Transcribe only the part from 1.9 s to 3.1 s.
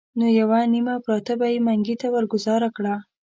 ته ورګوزاره کړه.